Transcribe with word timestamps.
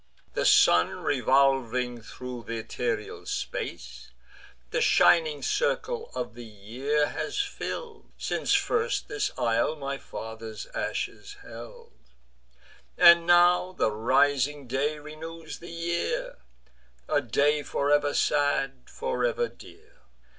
The 0.33 0.47
sun, 0.47 1.01
revolving 1.03 2.01
thro' 2.01 2.41
th' 2.41 2.49
ethereal 2.49 3.27
space, 3.27 4.09
The 4.71 4.81
shining 4.81 5.43
circle 5.43 6.09
of 6.15 6.33
the 6.33 6.43
year 6.43 7.09
has 7.09 7.37
fill'd, 7.39 8.09
Since 8.17 8.55
first 8.55 9.07
this 9.07 9.29
isle 9.37 9.75
my 9.75 9.99
father's 9.99 10.65
ashes 10.73 11.35
held: 11.43 11.93
And 12.97 13.27
now 13.27 13.73
the 13.73 13.91
rising 13.91 14.65
day 14.65 14.97
renews 14.97 15.59
the 15.59 15.69
year; 15.69 16.39
A 17.07 17.21
day 17.21 17.61
for 17.61 17.91
ever 17.91 18.15
sad, 18.15 18.89
for 18.89 19.23
ever 19.23 19.47
dear. 19.49 19.97